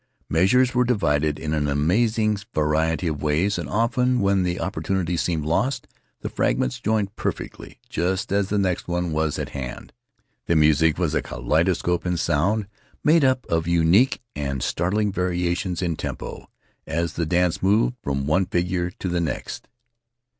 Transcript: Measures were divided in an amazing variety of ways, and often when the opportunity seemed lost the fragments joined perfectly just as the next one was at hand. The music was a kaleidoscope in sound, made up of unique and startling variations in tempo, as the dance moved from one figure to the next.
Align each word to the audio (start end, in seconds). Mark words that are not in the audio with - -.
Measures 0.29 0.73
were 0.73 0.83
divided 0.83 1.37
in 1.37 1.53
an 1.53 1.67
amazing 1.67 2.35
variety 2.55 3.05
of 3.05 3.21
ways, 3.21 3.59
and 3.59 3.69
often 3.69 4.19
when 4.19 4.41
the 4.41 4.59
opportunity 4.59 5.15
seemed 5.15 5.45
lost 5.45 5.87
the 6.21 6.27
fragments 6.29 6.79
joined 6.79 7.15
perfectly 7.15 7.79
just 7.87 8.31
as 8.31 8.49
the 8.49 8.57
next 8.57 8.87
one 8.87 9.11
was 9.11 9.37
at 9.37 9.49
hand. 9.49 9.93
The 10.47 10.55
music 10.55 10.97
was 10.97 11.13
a 11.13 11.21
kaleidoscope 11.21 12.03
in 12.03 12.17
sound, 12.17 12.65
made 13.03 13.23
up 13.23 13.45
of 13.45 13.67
unique 13.67 14.23
and 14.35 14.63
startling 14.63 15.11
variations 15.11 15.83
in 15.83 15.95
tempo, 15.95 16.49
as 16.87 17.13
the 17.13 17.27
dance 17.27 17.61
moved 17.61 17.95
from 18.01 18.25
one 18.25 18.47
figure 18.47 18.89
to 18.89 19.07
the 19.07 19.21
next. 19.21 19.67